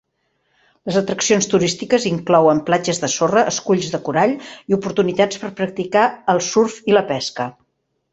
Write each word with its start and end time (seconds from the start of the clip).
Les 0.89 0.95
atraccions 0.99 1.47
turístiques 1.49 2.07
inclouen 2.11 2.61
platges 2.69 3.01
de 3.03 3.09
sorra, 3.15 3.43
esculls 3.51 3.91
de 3.97 3.99
corall 4.07 4.33
i 4.73 4.77
oportunitats 4.79 5.43
per 5.45 5.53
practicar 5.61 6.07
el 6.35 6.43
surf 6.47 6.79
i 6.93 6.97
la 6.97 7.05
pesca. 7.13 7.47